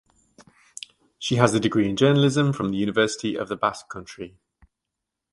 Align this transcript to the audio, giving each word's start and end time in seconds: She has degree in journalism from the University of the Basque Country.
She 1.19 1.35
has 1.35 1.51
degree 1.59 1.87
in 1.87 1.95
journalism 1.95 2.53
from 2.53 2.71
the 2.71 2.77
University 2.79 3.37
of 3.37 3.49
the 3.49 3.55
Basque 3.55 3.87
Country. 3.87 4.35